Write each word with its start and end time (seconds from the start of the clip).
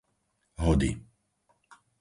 Hody 0.63 0.89